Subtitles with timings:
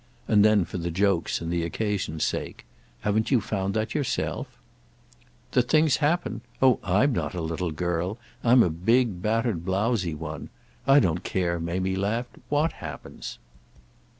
[0.27, 2.65] And then for the joke's and the occasion's sake:
[3.01, 4.47] "Haven't you found that yourself?"
[5.51, 6.41] "That things happen—?
[6.59, 8.17] Oh I'm not a little girl.
[8.43, 10.49] I'm a big battered blowsy one.
[10.87, 13.37] I don't care," Mamie laughed, "what happens."